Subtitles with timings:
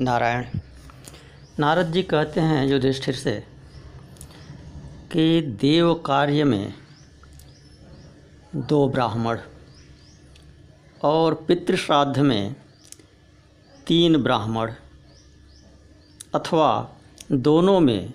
[0.00, 0.44] नारायण।
[1.58, 3.32] नारद जी कहते हैं युधिष्ठिर से
[5.12, 6.74] कि देव कार्य में
[8.56, 9.38] दो ब्राह्मण
[11.02, 12.54] और पितृश्राद्ध में
[13.86, 14.72] तीन ब्राह्मण
[16.34, 16.70] अथवा
[17.32, 18.12] दोनों में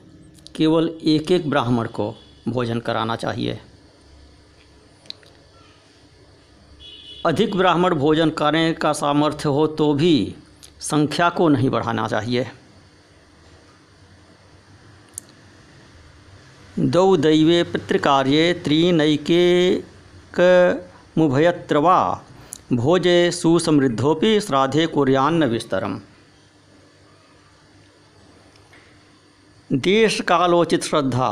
[0.55, 2.13] केवल एक एक ब्राह्मण को
[2.47, 3.59] भोजन कराना चाहिए।
[7.25, 10.35] अधिक ब्राह्मण भोजन करने का सामर्थ्य हो तो भी
[10.79, 12.47] संख्या को नहीं बढ़ाना चाहिए।
[16.79, 19.43] दौ दैवे पितृकार्ये त्रीनैके
[21.17, 21.99] मुभयत्र वा
[22.73, 25.99] भोजे सुसमृद्धोपि श्राद्धे कुर्यान्न विस्तरम।
[29.69, 31.29] देश कालोचित श्रद्धा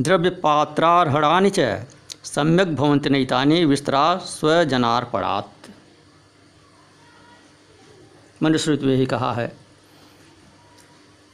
[0.00, 1.84] द्रव्य पात्रार्हणानि च
[2.24, 5.70] सम्यक भवन्ति नैतानि विस्तरा स्वजनार्पणात्।
[8.46, 9.56] मनुस्मृति में ही कहा है।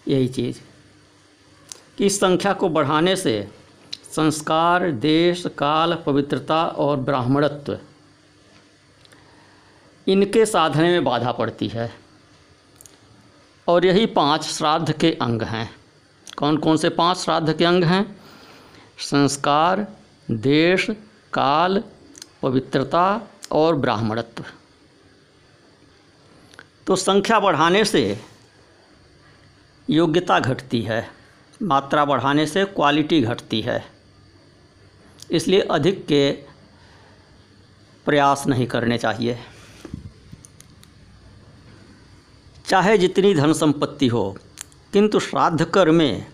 [0.09, 0.61] यही चीज़।
[1.98, 3.48] कि इस संख्या को बढ़ाने से
[4.17, 7.78] संस्कार, देश, काल, पवित्रता और ब्राह्मणत्व,
[10.09, 11.95] इनके साधने में बाधा पड़ती है।
[13.69, 15.77] और यही पाँच श्राद्ध के अंग हैं।
[16.37, 18.20] कौन कौन से पाँच श्राद्ध के अंग हैं?
[18.98, 19.87] संस्कार,
[20.31, 20.87] देश,
[21.33, 21.84] काल,
[22.42, 23.20] पवित्रता
[23.53, 24.44] और ब्राह्मणत्व।
[26.93, 28.21] तो संख्या बढ़ाने से
[29.91, 31.09] योग्यता घटती है,
[31.62, 33.84] मात्रा बढ़ाने से क्वालिटी घटती है।
[35.31, 36.33] इसलिए अधिक के
[38.07, 39.39] प्रयास नहीं करने चाहिए।
[42.69, 44.37] चाहे जितनी धन संपत्ति हो,
[44.93, 46.27] किंतु श्राद्ध कर में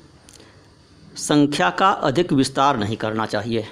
[1.17, 3.69] संख्या का अधिक विस्तार नहीं करना चाहिए।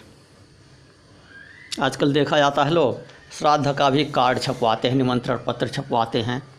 [1.83, 3.01] आजकल देखा जाता है लोग,
[3.39, 6.56] श्राद्ध का भी कार्ड छपवाते हैं, निमंत्रण पत्र छपवाते हैं।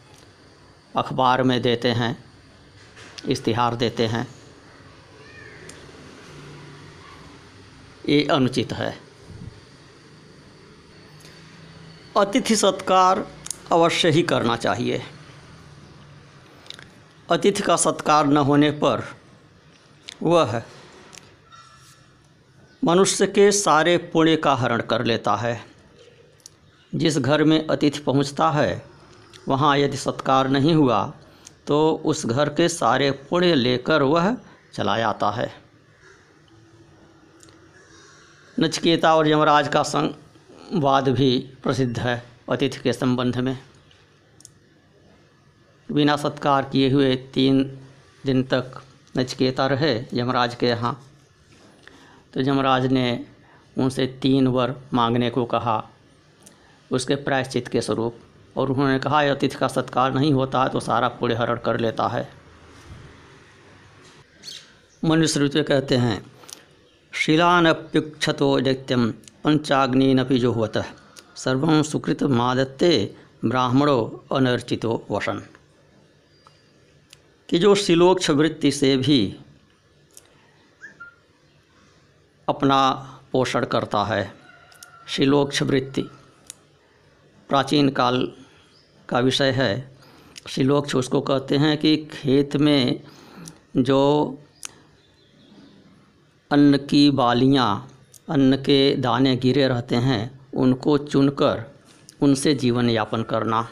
[0.97, 2.23] अखबार में देते हैं,
[3.25, 4.27] इश्तिहार देते हैं।
[8.09, 8.99] ये अनुचित है।
[12.17, 13.27] अतिथि सत्कार
[13.71, 15.03] अवश्य ही करना चाहिए।
[17.31, 19.15] अतिथि का सत्कार न होने पर
[20.23, 20.63] वह
[22.83, 25.65] मनुष्य के सारे पुण्य का हरण कर लेता है।
[26.95, 28.96] जिस घर में अतिथि पहुँचता है
[29.47, 31.05] वहाँ यदि सत्कार नहीं हुआ
[31.67, 34.35] तो उस घर के सारे पुण्य लेकर वह
[34.73, 35.51] चला जाता है।
[38.57, 43.57] नचकेता और यमराज का संवाद भी प्रसिद्ध है अतिथि के संबंध में।
[45.89, 47.63] बिना सत्कार किए हुए तीन
[48.25, 48.81] दिन तक
[49.17, 50.93] नचकेता रहे यमराज के यहाँ।
[52.33, 53.25] तो यमराज ने
[53.77, 55.83] उनसे तीन वर मांगने को कहा,
[56.91, 58.19] उसके प्रायश्चित के स्वरूप।
[58.57, 62.07] और उन्होंने कहा अतिथि का सत्कार नहीं होता है तो सारा पुण्य हरण कर लेता
[62.07, 62.27] है।
[65.03, 66.21] मनुस्मृति कहते हैं,
[67.13, 69.11] शिलानप्युक्षतो दैत्यम
[69.43, 70.83] पंचाग्निनपि जुह्वत,
[71.35, 72.89] सर्व सुकृत मादत्ते
[73.45, 75.41] ब्राह्मणो अनर्चितो वसन
[77.49, 79.19] कि जो शिलोक्ष वृत्ति से भी
[82.47, 82.79] अपना
[83.31, 84.31] पोषण करता है
[85.07, 86.01] शिलोक्ष वृत्ति
[87.49, 88.27] प्राचीन काल
[89.09, 89.91] का विषय है।
[90.47, 92.99] शिलोक्ष उसको कहते हैं कि खेत में
[93.77, 94.37] जो
[96.51, 97.91] अन्न की बालियाँ,
[98.29, 101.63] अन्न के दाने गिरे रहते हैं, उनको चुनकर
[102.21, 103.67] उनसे जीवन यापन करना।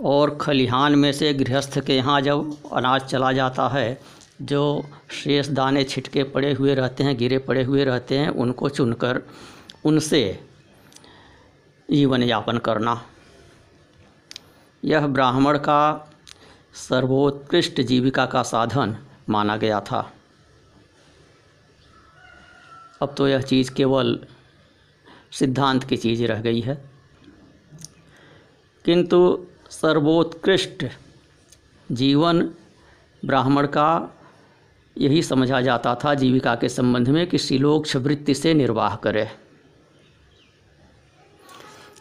[0.00, 4.00] और खलिहान में से गृहस्थ के यहाँ जब अनाज चला जाता है,
[4.42, 9.22] जो शेष दाने छिटके पड़े हुए रहते हैं, गिरे पड़े हुए रहते हैं, उनको चुनकर
[9.84, 10.44] उनसे
[11.90, 13.02] जीवन यापन करना।
[14.84, 16.12] यह ब्राह्मण का
[16.74, 18.96] सर्वोत्कृष्ट जीविका का साधन
[19.28, 20.12] माना गया था।
[23.02, 24.26] अब तो यह चीज़ केवल
[25.32, 26.84] सिद्धांत की चीज़ रह गई है।
[28.84, 30.86] किंतु सर्वोत्कृष्ट
[31.92, 32.50] जीवन
[33.24, 34.18] ब्राह्मण का
[34.98, 39.30] यही समझा जाता था जीविका के संबंध में कि शिलोक्ष वृत्ति से निर्वाह करे।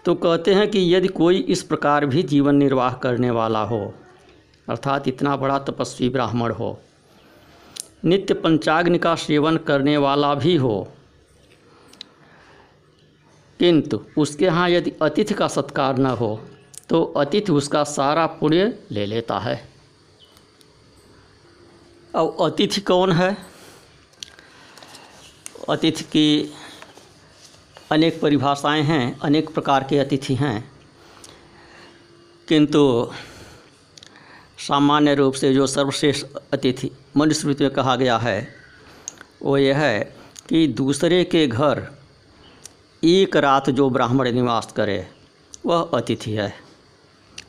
[0.05, 3.81] तो कहते हैं कि यदि कोई इस प्रकार भी जीवन निर्वाह करने वाला हो,
[4.67, 6.79] अर्थात इतना बड़ा तपस्वी ब्राह्मण हो,
[8.05, 10.87] नित्य पंचाग्नि का सेवन करने वाला भी हो,
[13.59, 16.39] किंतु उसके यहाँ यदि अतिथि का सत्कार न हो
[16.89, 19.55] तो अतिथि उसका सारा पुण्य ले लेता है।
[22.13, 23.35] अब अतिथि कौन है?
[25.69, 26.53] अतिथि की
[27.93, 30.71] अनेक परिभाषाएँ हैं, अनेक प्रकार के अतिथि हैं।
[32.47, 33.11] किंतु
[34.57, 38.55] सामान्य रूप से जो सर्वश्रेष्ठ अतिथि मनुस्मृति में कहा गया है,
[39.41, 40.15] वो यह है
[40.49, 41.87] कि दूसरे के घर
[43.03, 45.07] एक रात जो ब्राह्मण निवास करे,
[45.65, 46.53] वह अतिथि है।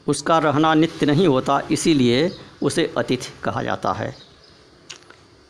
[0.08, 2.30] उसका रहना नित्य नहीं होता, इसीलिए
[2.62, 4.16] उसे अतिथि कहा जाता है।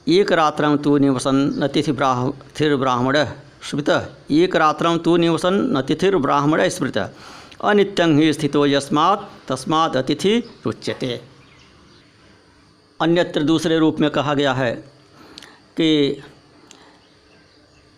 [0.08, 3.26] एक रात्रम तु निवसन नतिथि ब्राह्थिर ब्राह्मण
[3.64, 3.90] स्मृत
[4.32, 11.20] एक रात्रम तु निवसन नतिथिर ब्राह्मण स्मृत। अनित्यं ही स्थितो यस्मात्, तस्मात् अतिथि रुच्यते
[13.00, 14.72] अन्यत्र दूसरे रूप में कहा गया है
[15.76, 16.22] कि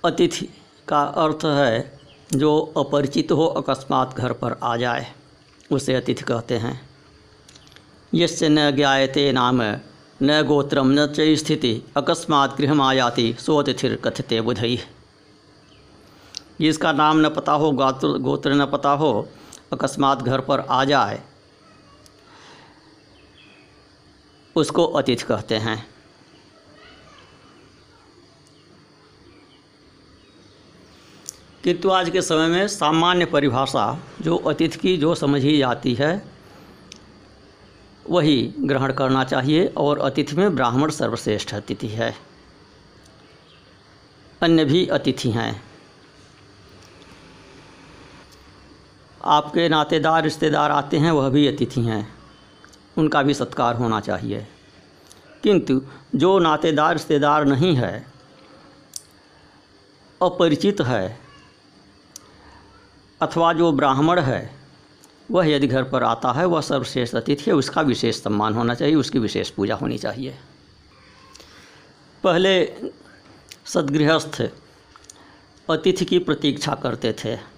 [0.04, 0.48] अतिथि
[0.88, 1.98] का अर्थ है
[2.32, 5.06] जो अपरिचित हो अकस्मात घर पर आ जाए,
[5.70, 6.80] उसे अतिथि कहते हैं।
[8.12, 9.62] यस्य न ज्ञायते नाम,
[10.22, 14.78] न गोत्रम न च स्थिति अकस्मात गृह आयाति सो अतिथिर कथते बुधई
[16.60, 19.28] जिसका नाम न पता हो, गात्र, गोत्र न पता हो,
[19.72, 21.22] अकस्मात घर पर आ जाए।
[24.56, 25.96] उसको अतिथि कहते हैं।
[31.64, 36.32] किंतु आज के समय में सामान्य परिभाषा जो अतिथि की जो समझी जाती है,
[38.10, 42.16] वही ग्रहण करना चाहिए और अतिथि में ब्राह्मण सर्वश्रेष्ठ अतिथि है।
[44.42, 45.65] अन्य भी अतिथि हैं।
[49.26, 52.14] आपके नातेदार, रिश्तेदार आते हैं, वह भी अतिथि हैं।
[52.98, 54.46] उनका भी सत्कार होना चाहिए।
[55.42, 55.82] किंतु
[56.14, 58.06] जो नातेदार, रिश्तेदार नहीं है,
[60.22, 61.20] अपरिचित है,
[63.22, 64.54] अथवा जो ब्राह्मण है,
[65.30, 68.94] वह यदि घर पर आता है, वह सर्वश्रेष्ठ अतिथि है, उसका विशेष सम्मान होना चाहिए,
[68.94, 70.38] उसकी विशेष पूजा होनी चाहिए।
[72.24, 72.74] पहले
[73.66, 74.50] सदगृहस्थ
[75.70, 77.55] अतिथि की प्रतीक्षा करते थे।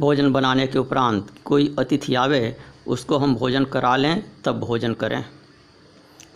[0.00, 2.56] भोजन बनाने के उपरांत कोई अतिथि आवे,
[2.86, 5.24] उसको हम भोजन करा लें, तब भोजन करें।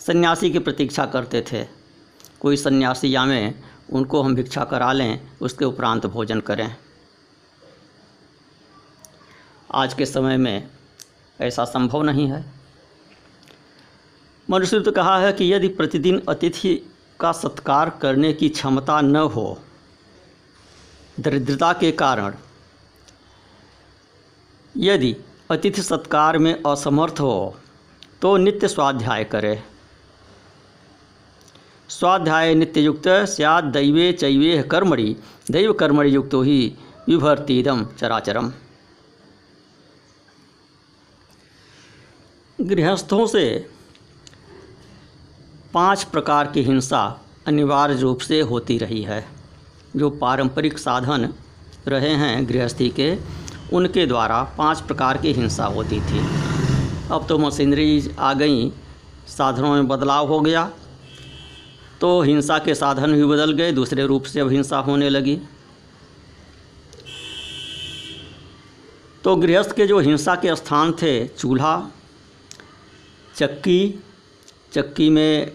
[0.07, 1.67] सन्यासी की प्रतीक्षा करते थे।
[2.41, 3.55] कोई सन्यासी आवे,
[3.93, 6.77] उनको हम भिक्षा करा लें, उसके उपरांत भोजन करें।
[9.75, 10.69] आज के समय में
[11.41, 12.53] ऐसा संभव नहीं है।
[14.51, 19.59] मनुष्य तो कहा है कि यदि प्रतिदिन अतिथि का सत्कार करने की क्षमता न हो,
[21.21, 22.35] दरिद्रता के कारण
[24.79, 25.15] यदि
[25.51, 27.57] अतिथि सत्कार में असमर्थ हो
[28.23, 29.63] तो नित्य स्वाध्याय करे।
[31.89, 35.17] स्वाध्याय नित्य युक्त सैद दैवे चैवे कर्मणि,
[35.51, 36.77] दैव कर्मणि युक्तो ही
[37.09, 38.53] विभर्तीदम चराचरम।
[42.59, 43.45] गृहस्थों से
[45.75, 47.03] पाँच प्रकार की हिंसा
[47.47, 49.25] अनिवार्य रूप से होती रही है,
[49.97, 51.29] जो पारंपरिक साधन
[51.89, 53.11] रहे हैं गृहस्थी के।
[53.73, 56.21] उनके द्वारा पाँच प्रकार की हिंसा होती थी।
[57.13, 58.71] अब तो मशीनरी आ गई,
[59.29, 60.71] साधनों में बदलाव हो गया।
[62.01, 65.39] तो हिंसा के साधन भी बदल गए, दूसरे रूप से अब हिंसा होने लगी।
[69.25, 71.91] तो गृहस्थ के जो हिंसा के स्थान थे, चूल्हा,
[73.37, 74.01] चक्की
[74.73, 75.53] चक्की में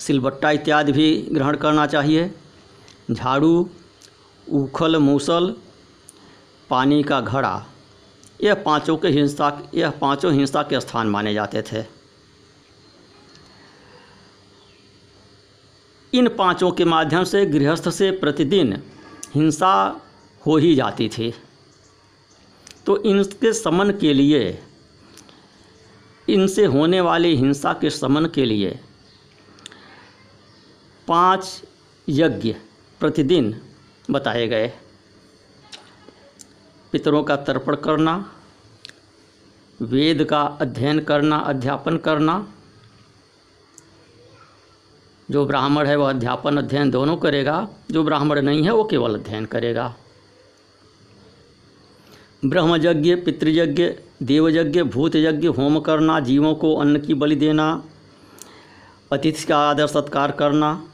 [0.00, 2.30] सिलबट्टा इत्यादि भी ग्रहण करना चाहिए,
[3.10, 3.68] झाड़ू
[4.46, 5.54] उखल मूसल
[6.70, 7.66] पानी का घड़ा,
[8.42, 11.84] यह पाँचों के हिंसा, यह पाँचों हिंसा के स्थान माने जाते थे।
[16.12, 18.82] इन पाँचों के माध्यम से गृहस्थ से प्रतिदिन
[19.34, 20.00] हिंसा
[20.46, 21.32] हो ही जाती थी।
[22.86, 24.58] तो इनके समन के लिए,
[26.28, 28.78] इनसे होने वाली हिंसा के समन के लिए
[31.08, 31.62] पाँच
[32.08, 32.52] यज्ञ
[33.00, 33.54] प्रतिदिन
[34.10, 34.72] बताए गए।
[36.94, 38.30] पितरों का तर्पण करना,
[39.82, 42.52] वेद का अध्ययन करना, अध्यापन करना,
[45.30, 49.44] जो ब्राह्मण है वह अध्यापन अध्ययन दोनों करेगा, जो ब्राह्मण नहीं है वो केवल अध्ययन
[49.44, 49.94] करेगा।
[52.44, 53.84] ब्रह्मयज्ञ, पितृयज्ञ,
[54.22, 57.84] देवयज्ञ, भूतयज्ञ, होम करना, जीवों को अन्न की बलि देना,
[59.12, 60.88] अतिथि का आदर सत्कार करना,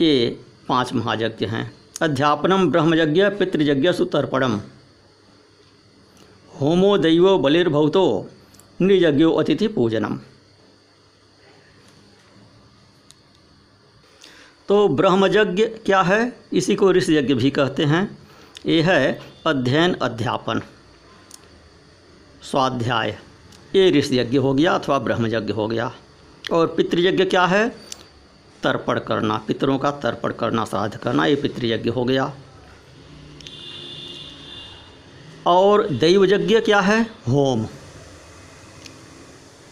[0.00, 4.60] ये पाँच महायज्ञ हैं। अध्यापनम ब्रह्मयज्ञ, पितृयज्ञ, सुतर्पणम।
[6.60, 8.30] होमो दैव बलिर्भवतो
[8.80, 10.20] नृयज्ञो अतिथि पूजनम
[14.68, 16.38] तो ब्रह्मयज्ञ क्या है?
[16.52, 18.18] इसी को ऋषि यज्ञ भी कहते हैं।
[18.66, 20.62] ये है अध्ययन, अध्यापन।
[22.42, 23.18] स्वाध्याय।
[23.76, 25.94] ये ऋषि यज्ञ हो गया अथवा ब्रह्मयज्ञ हो गया।
[26.52, 27.91] और पितृयज्ञ क्या है?
[28.62, 32.34] तर्पण करना, पितरों का तर्पण करना श्राद्ध करना, ये पितृयज्ञ हो गया।
[35.46, 37.02] और दैव यज्ञ क्या है?
[37.02, 37.66] होम।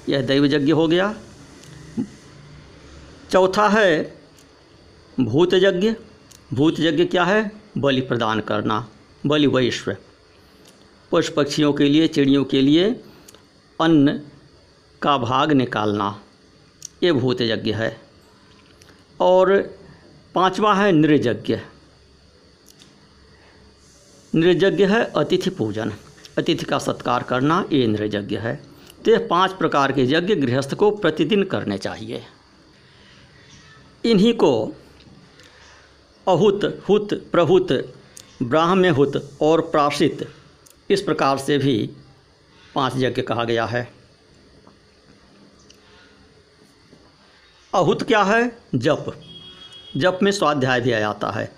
[0.09, 1.15] यह दैव यज्ञ हो गया।
[3.33, 4.17] चौथा है
[5.21, 5.95] भूत यज्ञ
[6.53, 7.53] भूत यज्ञ क्या है?
[7.79, 8.89] बलि प्रदान करना,
[9.27, 9.97] बलि वैश्व
[11.13, 13.05] पशु पक्षियों के लिए, चिड़ियों के लिए
[13.81, 14.21] अन्न
[15.03, 16.21] का भाग निकालना,
[17.03, 18.10] ये भूत यज्ञ है।
[19.21, 19.63] और
[20.35, 21.61] पांचवा है नृयज्ञ।
[24.35, 25.93] नृयज्ञ है अतिथि पूजन।
[26.39, 28.63] अतिथि का सत्कार करना ये नृयज्ञ है।
[29.05, 32.23] तो ये पाँच प्रकार के यज्ञ गृहस्थ को प्रतिदिन करने चाहिए।
[34.05, 34.75] इन्हीं को
[36.29, 37.95] अहुत, हुत, प्रहुत,
[38.43, 40.35] ब्राह्म्यहुत और प्राशित
[40.91, 41.91] इस प्रकार से भी
[42.75, 44.00] पाँच यज्ञ कहा गया है।
[47.75, 48.59] अहुत क्या है?
[48.75, 49.23] जप।
[49.97, 51.57] जप में स्वाध्याय भी आ जाता है।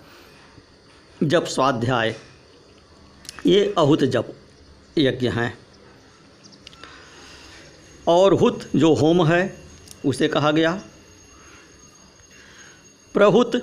[1.23, 2.19] जप स्वाध्याय।
[3.45, 4.33] ये अहुत जप
[4.97, 5.57] यज्ञ हैं।
[8.07, 9.63] और हुत जो होम है,
[10.05, 10.83] उसे कहा गया।
[13.13, 13.55] प्रहुत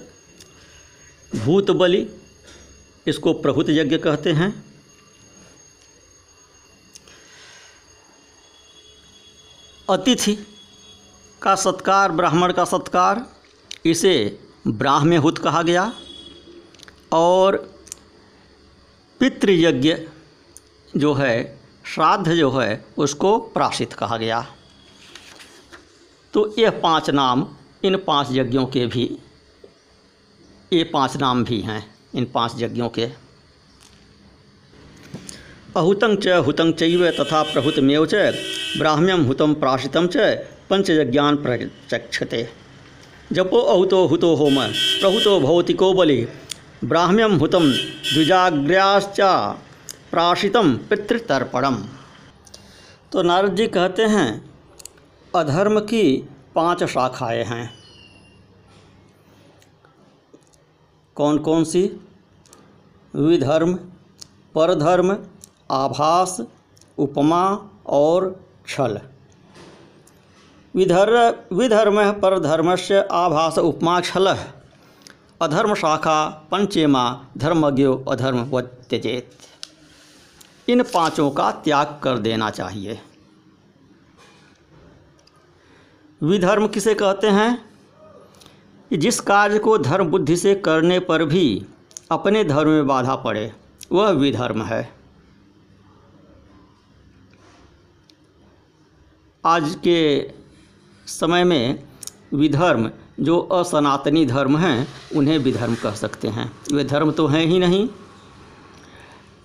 [1.36, 2.10] भूत बलि
[3.06, 4.64] इसको प्रहुत यज्ञ कहते हैं।
[9.90, 10.49] अतिथि
[11.42, 13.26] का सत्कार, ब्राह्मण का सत्कार,
[13.86, 15.92] इसे ब्राह्म्यहुत कहा गया।
[17.12, 17.74] और
[19.20, 19.96] पितृयज्ञ
[20.96, 24.46] जो है, श्राद्ध जो है, उसको प्राशित कहा गया।
[26.32, 27.48] तो यह पाँच नाम,
[27.84, 29.18] इन पाँच यज्ञों के भी,
[30.72, 33.29] ये पाँच नाम भी हैं, इन पाँच यज्ञों के।
[35.76, 38.14] अहुतं च हुतं चैव तथा प्रहुतमेव च
[38.78, 40.16] ब्राह्म्यम हुतं प्राशितं च
[40.70, 42.48] पंचयज्ञान प्रचक्षते।
[43.32, 46.28] जपो अहुतो हुतो होम, प्रहुतो भौतिको बलि
[46.84, 49.20] ब्राह्म्यम हुतं द्विजाग्र्याश्च
[50.10, 51.76] प्राशितम पितृतर्पणम।
[53.12, 54.50] तो नारद जी कहते हैं,
[55.36, 57.74] अधर्म की पाँच शाखाएँ हैं।
[61.14, 62.00] कौन कौन सी?
[63.16, 63.74] विधर्म,
[64.54, 65.18] परधर्म
[65.70, 66.40] आभास,
[66.98, 69.00] उपमा और छल
[70.76, 74.36] विधर्म विधर्म परधर्म से आभास, उपमा छल
[75.42, 79.30] अधर्म शाखा, पंचेमा, धर्मज्ञो, अधर्म व त्यजेत।
[80.68, 83.00] इन पाँचों का त्याग कर देना चाहिए।
[86.22, 87.70] विधर्म किसे कहते हैं?
[88.92, 91.66] जिस कार्य को धर्म बुद्धि से करने पर भी
[92.10, 93.52] अपने धर्म में बाधा पड़े,
[93.92, 94.99] वह विधर्म है।
[99.44, 100.30] आज के
[101.06, 101.84] समय में
[102.34, 107.58] विधर्म, जो असनातनी धर्म हैं, उन्हें विधर्म कह सकते हैं। वे धर्म तो हैं ही
[107.58, 107.88] नहीं।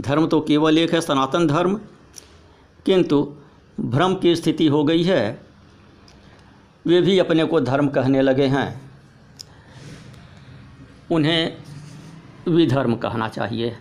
[0.01, 1.81] धर्म तो केवल एक है, सनातन धर्म।
[2.85, 3.35] किंतु
[3.79, 5.47] भ्रम की स्थिति हो गई है।
[6.85, 8.91] वे भी अपने को धर्म कहने लगे हैं।
[11.11, 11.57] उन्हें
[12.47, 13.77] विधर्म कहना चाहिए।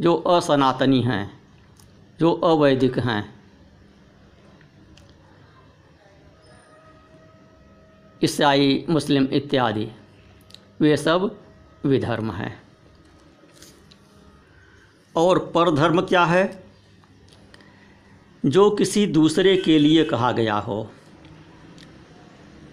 [0.00, 1.40] जो असनातनी हैं,
[2.20, 3.35] जो अवैदिक हैं
[8.24, 9.88] ईसाई, मुस्लिम इत्यादि।
[10.80, 11.36] वे सब
[11.84, 12.62] विधर्म हैं।
[15.16, 16.64] और परधर्म क्या है?
[18.46, 20.90] जो किसी दूसरे के लिए कहा गया हो।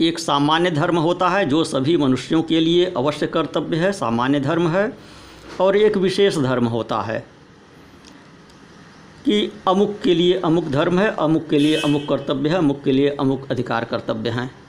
[0.02, 4.70] एक सामान्य धर्म होता है, जो सभी मनुष्यों के लिए अवश्य कर्तव्य है, सामान्य धर्म
[4.70, 4.98] है,
[5.62, 7.28] और एक विशेष धर्म होता है
[9.26, 12.92] कि अमुक के लिए अमुक धर्म है, अमुक के लिए अमुक कर्तव्य है, अमुक के
[12.92, 14.63] लिए अमुक अधिकार कर्तव्य हैं।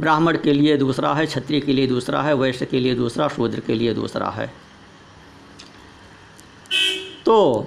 [0.00, 3.60] ब्राह्मण के लिए दूसरा है, क्षत्रिय के लिए दूसरा है, वैश्य के लिए दूसरा, शूद्र
[3.60, 4.52] के लिए दूसरा है।
[7.24, 7.66] तो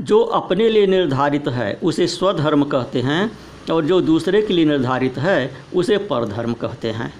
[0.00, 3.38] जो अपने लिए निर्धारित है, उसे स्वधर्म कहते हैं,
[3.72, 7.14] और जो दूसरे के लिए निर्धारित है, उसे परधर्म कहते हैं।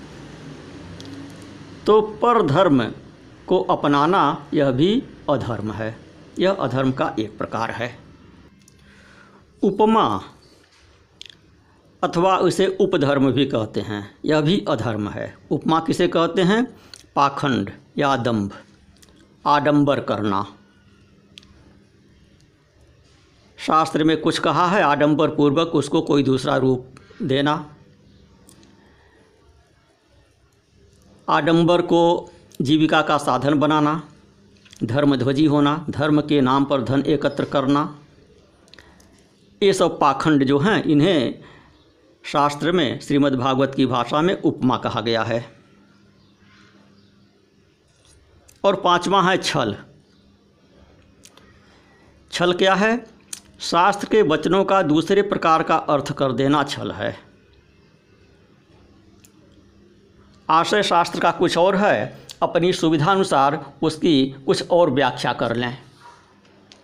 [1.87, 2.93] तो परधर्म
[3.47, 5.99] को अपनाना, यह भी अधर्म है।
[6.39, 7.99] यह अधर्म का एक प्रकार है।
[9.63, 10.23] उपमा
[12.07, 16.77] अथवा उसे उपधर्म भी कहते हैं। यह भी अधर्म है। उपमा किसे कहते हैं?
[17.17, 18.51] पाखंड या दंभ।
[19.47, 20.47] आडंबर करना।
[23.59, 26.87] शास्त्र में कुछ कहा है आडंबर पूर्वक उसको कोई दूसरा रूप
[27.23, 27.75] देना।
[31.29, 32.31] आडंबर को
[32.63, 34.03] जीविका का साधन बनाना,
[34.85, 37.99] धर्मध्वजी होना, धर्म के नाम पर धन एकत्र करना।
[39.63, 41.43] ये सब पाखंड जो हैं, इन्हें
[42.27, 45.57] शास्त्र में श्रीमद् भागवत की भाषा में उपमा कहा गया है।
[48.65, 49.77] और पांचवा है छल।
[52.33, 53.07] छल क्या है?
[53.61, 57.19] शास्त्र के वचनों का दूसरे प्रकार का अर्थ कर देना छल है।
[60.51, 65.79] आशय शास्त्र का कुछ और है, अपनी सुविधानुसार उसकी कुछ और व्याख्या कर लें।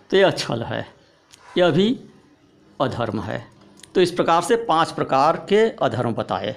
[0.09, 0.93] तो यह छल है।
[1.57, 1.99] यह भी
[2.81, 3.52] अधर्म है।
[3.95, 6.55] तो इस प्रकार से पाँच प्रकार के अधर्म बताए।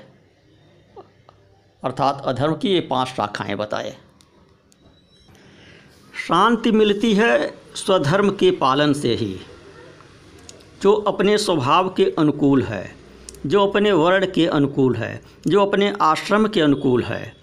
[1.85, 3.97] अर्थात अधर्म की ये पाँच शाखाएँ बताए।
[6.27, 9.41] शांति मिलती है स्वधर्म के पालन से ही,
[10.83, 12.97] जो अपने स्वभाव के अनुकूल है,
[13.47, 17.37] जो अपने वर्ण के अनुकूल है, जो अपने आश्रम के अनुकूल है,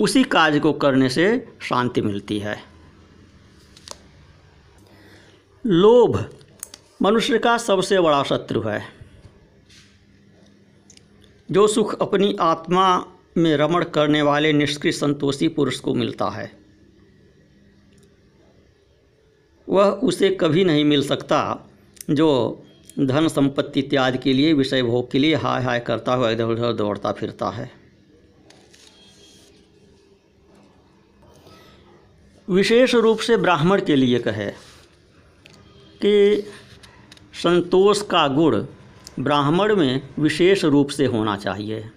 [0.00, 2.62] उसी कार्य को करने से शांति मिलती है।
[5.66, 6.24] लोभ
[7.02, 8.82] मनुष्य का सबसे बड़ा शत्रु है।
[11.50, 13.04] जो सुख अपनी आत्मा
[13.36, 16.50] में रमण करने वाले निष्क्रिय संतोषी पुरुष को मिलता है।
[19.68, 21.70] वह उसे कभी नहीं मिल सकता
[22.10, 22.62] जो
[22.98, 26.72] धन संपत्ति इत्यादि के लिए, विषय भोग के लिए हाय हाय करता हुआ इधर उधर
[26.72, 27.70] दौड़ता फिरता है।
[32.48, 34.50] विशेष रूप से ब्राह्मण के लिए कहे
[36.02, 36.44] कि
[37.42, 38.64] संतोष का गुण
[39.20, 41.90] ब्राह्मण में विशेष रूप से होना चाहिए।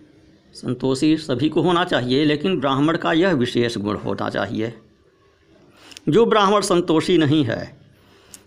[0.54, 4.74] संतोषी सभी को होना चाहिए, लेकिन ब्राह्मण का यह विशेष गुण होना चाहिए।
[6.10, 7.78] जो ब्राह्मण संतोषी नहीं है,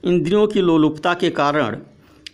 [0.05, 1.77] इंद्रियों की लोलुपता के कारण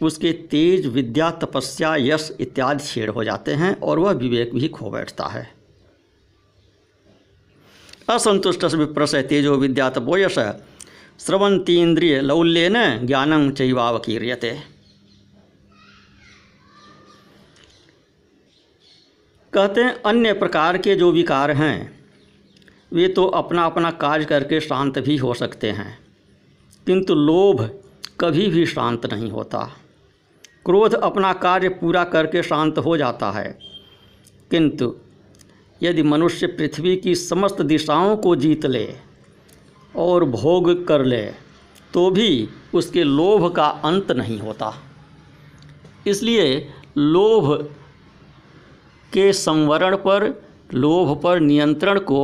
[0.02, 4.90] उसके तेज विद्या, तपस्या, यश इत्यादि छेड़ हो जाते हैं और वह विवेक भी खो
[4.90, 5.48] बैठता है।
[8.10, 10.77] असंतुष्ट विप्रस तेजो विद्या, तपोयश स्रवंती
[11.70, 14.50] इंद्रिय लौल्यन ज्ञानम चैवावकीर्यते।
[19.52, 21.98] कहते हैं, अन्य प्रकार के जो विकार हैं,
[22.92, 25.98] वे तो अपना अपना कार्य करके शांत भी हो सकते हैं,
[26.86, 27.62] किंतु लोभ
[28.20, 29.64] कभी भी शांत नहीं होता।
[30.64, 33.58] क्रोध अपना कार्य पूरा करके शांत हो जाता है,
[34.50, 34.94] किंतु
[35.80, 38.84] यदि मनुष्य पृथ्वी की समस्त दिशाओं को जीत ले
[39.98, 41.22] और भोग कर ले
[41.94, 44.72] तो भी उसके लोभ का अंत नहीं होता।
[46.06, 46.46] इसलिए
[46.98, 47.52] लोभ
[49.12, 50.26] के संवरण पर,
[50.74, 52.20] लोभ पर नियंत्रण को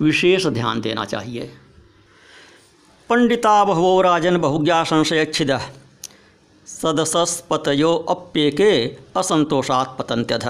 [0.00, 1.50] विशेष ध्यान देना चाहिए।
[3.10, 5.58] पंडिता बहवो राजन बहुज्ञा संशयच्छिद,
[6.66, 8.72] सदसस्पतयो अप्येके
[9.16, 10.44] असंतोषात् पतंत्यध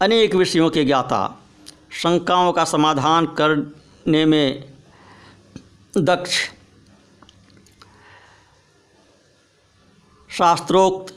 [0.00, 1.20] अनेक विषयों के ज्ञाता,
[1.92, 4.71] शंकाओं का समाधान करने में
[5.94, 6.50] दक्ष।
[10.30, 11.14] शास्त्रोक्त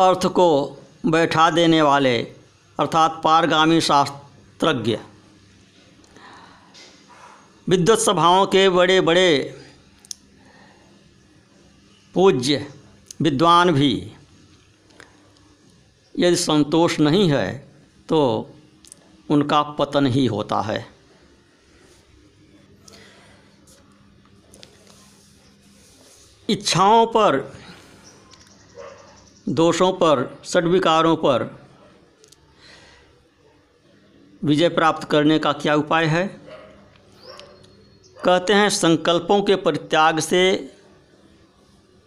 [0.00, 2.18] अर्थ को बैठा देने वाले,
[2.78, 4.98] अर्थात पारगामी शास्त्रज्ञ।
[7.68, 9.60] विद्वत सभाओं के बड़े बड़े
[12.14, 12.66] पूज्य,
[13.22, 13.92] विद्वान भी,
[16.14, 17.52] यदि संतोष नहीं है
[18.08, 18.20] तो
[19.30, 20.99] उनका पतन ही होता है।
[26.50, 27.52] इच्छाओं पर,
[29.48, 31.58] दोषों पर सद्विकारों पर
[34.44, 36.26] विजय प्राप्त करने का क्या उपाय है?
[38.24, 40.72] कहते हैं, संकल्पों के परित्याग से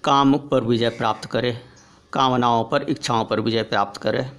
[0.03, 1.61] काम पर विजय प्राप्त करे,
[2.13, 4.31] कामनाओं पर, इच्छाओं पर विजय प्राप्त करें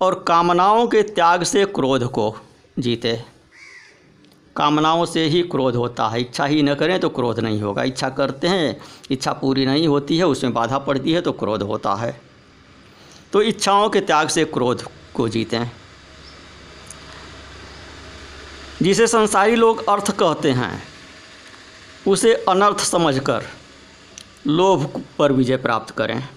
[0.00, 2.36] और कामनाओं के त्याग से क्रोध को
[2.78, 3.22] जीते।
[4.56, 8.08] कामनाओं से ही क्रोध होता है। इच्छा ही न करें तो क्रोध नहीं होगा। इच्छा
[8.10, 12.20] करते हैं, इच्छा पूरी नहीं होती है, उसमें बाधा पड़ती है तो क्रोध होता है।
[13.32, 14.82] तो इच्छाओं के त्याग से क्रोध
[15.14, 15.70] को जीतें
[18.82, 20.82] जिसे संसारी लोग अर्थ कहते हैं,
[22.08, 23.44] उसे अनर्थ समझकर
[24.46, 26.28] लोभ पर विजय प्राप्त करें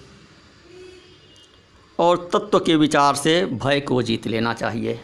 [1.98, 5.00] और तत्व के विचार से भय को जीत लेना चाहिए।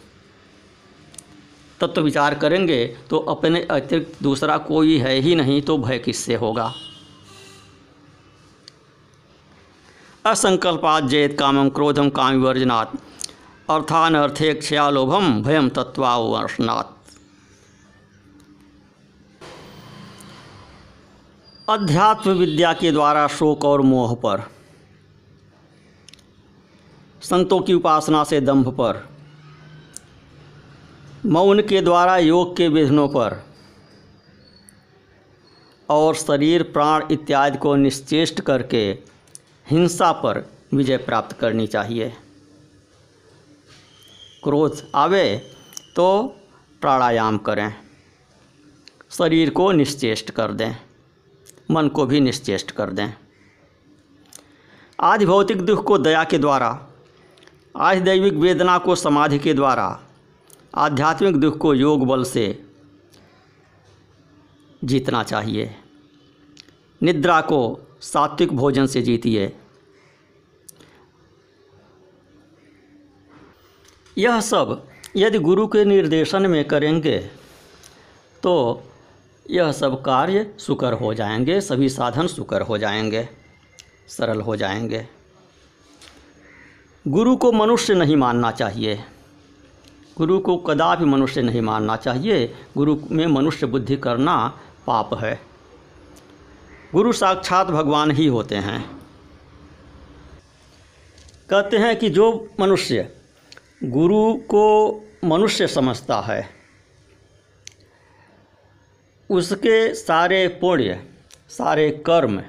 [1.81, 6.73] तत्व विचार करेंगे तो अपने अतिरिक्त दूसरा कोई है ही नहीं तो भय किससे होगा?
[10.25, 12.95] असंकल्पात जयत कामम क्रोधम काम विवर्जनात्
[13.69, 16.99] अर्थान अर्थे क्षयालोभम भयम तत्वावर्षनात्
[21.69, 24.41] अध्यात्म विद्या के द्वारा शोक और मोह पर,
[27.21, 29.10] संतों की उपासना से दंभ पर
[31.25, 33.35] मौन के द्वारा योग के विघ्नों पर
[35.89, 38.81] और शरीर, प्राण इत्यादि को निश्चेष्ट करके
[39.67, 42.09] हिंसा पर विजय प्राप्त करनी चाहिए।
[44.43, 45.37] क्रोध आवे
[45.95, 46.23] तो
[46.81, 47.73] प्राणायाम करें।
[49.11, 50.75] शरीर को निश्चेष्ट कर दें,
[51.71, 53.13] मन को भी निश्चेष्ट कर दें।
[54.99, 56.87] आदि भौतिक दुख को दया के द्वारा
[57.75, 59.99] आज दैविक वेदना को समाधि के द्वारा
[60.75, 62.65] आध्यात्मिक दुख को योग बल से
[64.83, 65.75] जीतना चाहिए।
[67.01, 69.55] निद्रा को सात्विक भोजन से जीतिए।
[74.17, 77.17] यह सब यदि गुरु के निर्देशन में करेंगे
[78.43, 78.83] तो
[79.49, 83.29] यह सब कार्य सुकर हो जाएँगे, सभी साधन सुकर हो जाएँगे,
[84.07, 85.07] सरल हो जाएँगे।
[87.07, 89.03] गुरु को मनुष्य नहीं मानना चाहिए।
[90.21, 95.41] गुरु को कदापि मनुष्य नहीं मानना चाहिए। गुरु में मनुष्य बुद्धि करना पाप है।
[96.93, 99.01] गुरु साक्षात भगवान ही होते हैं।
[101.49, 103.15] कहते हैं कि जो मनुष्य
[103.83, 106.49] गुरु को मनुष्य समझता है,
[109.29, 111.05] उसके सारे पुण्य,
[111.49, 112.43] सारे कर्म,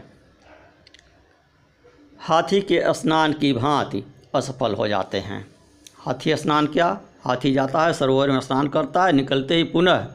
[2.20, 4.04] हाथी के स्नान की भांति
[4.34, 5.54] असफल हो जाते हैं।
[5.98, 7.00] हाथी स्नान क्या?
[7.24, 10.06] हाथी जाता है, सरोवर में स्नान करता है, निकलते ही पुनः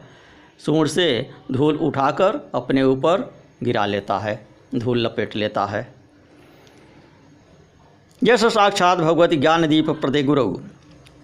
[0.65, 5.93] सूंड से धूल उठाकर अपने ऊपर गिरा लेता है, धूल लपेट लेता है।
[8.23, 10.57] यश साक्षात भगवती ज्ञानदीप प्रति गुरु।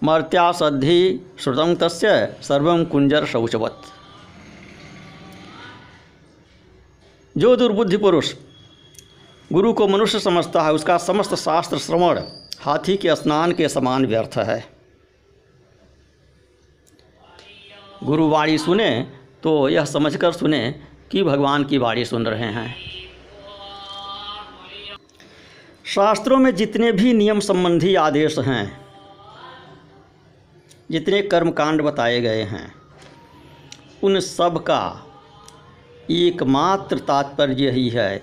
[0.02, 3.82] मर्त्या सद्धि श्रुतम तस्य सर्वम कुंजर शौचवत।
[7.36, 8.34] जो दुर्बुद्धि पुरुष
[9.52, 12.20] गुरु को मनुष्य समझता है, उसका समस्त शास्त्र श्रवण
[12.60, 14.73] हाथी के स्नान के समान व्यर्थ है।
[18.04, 18.90] गुरुवाणी सुने
[19.42, 20.74] तो यह समझकर सुने
[21.10, 22.74] कि भगवान की वाणी सुन रहे हैं।
[25.84, 28.80] शास्त्रों में जितने भी नियम संबंधी आदेश हैं,
[30.90, 32.74] जितने कर्मकांड बताए गए हैं,
[34.02, 34.82] उन सब का
[36.10, 38.22] एकमात्र तात्पर्य यही है,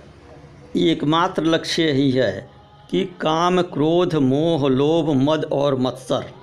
[0.77, 2.49] एकमात्र लक्ष्य यही है
[2.91, 6.40] कि काम, क्रोध, मोह, लोभ, मद और मत्सर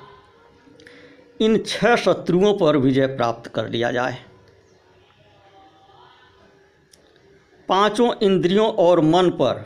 [1.41, 4.19] इन छह शत्रुओं पर विजय प्राप्त कर लिया जाए।
[7.69, 9.65] पाँचों इंद्रियों और मन पर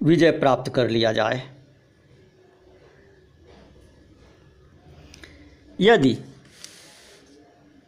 [0.00, 1.42] विजय प्राप्त कर लिया जाए।
[5.80, 6.16] यदि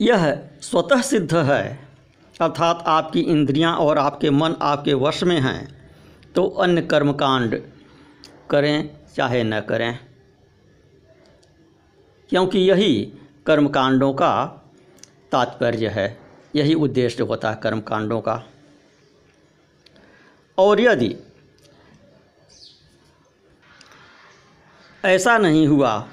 [0.00, 1.78] यह स्वतः सिद्ध है,
[2.40, 5.68] अर्थात आपकी इंद्रियाँ और आपके मन आपके वश में हैं
[6.34, 7.60] तो अन्य कर्मकांड
[8.50, 10.07] करें चाहे न करें।
[12.30, 13.12] क्योंकि यही
[13.46, 14.46] कर्मकांडों का
[15.32, 16.18] तात्पर्य है,
[16.56, 18.42] यही उद्देश्य होता है कर्मकांडों का।
[20.58, 21.14] और यदि
[25.04, 26.08] ऐसा नहीं हुआ,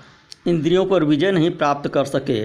[0.48, 2.44] इंद्रियों पर विजय नहीं प्राप्त कर सके,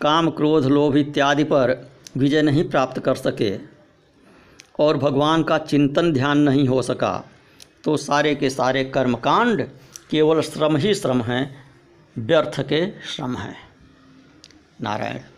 [0.00, 3.56] काम, क्रोध, लोभ इत्यादि पर विजय नहीं प्राप्त कर सके,
[4.78, 7.24] और भगवान का चिंतन ध्यान नहीं हो सका
[7.84, 9.62] तो सारे के सारे कर्मकांड
[10.10, 11.61] केवल श्रम ही श्रम हैं
[12.18, 13.56] व्यर्थ के श्रम हैं।
[14.80, 15.31] नारायण।